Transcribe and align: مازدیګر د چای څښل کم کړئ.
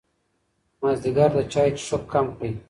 مازدیګر 0.81 1.29
د 1.35 1.37
چای 1.53 1.69
څښل 1.83 2.01
کم 2.11 2.25
کړئ. 2.37 2.51